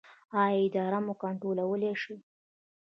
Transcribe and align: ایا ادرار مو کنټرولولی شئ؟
ایا 0.41 0.59
ادرار 0.65 0.93
مو 1.05 1.13
کنټرولولی 1.23 1.91
شئ؟ 2.01 2.15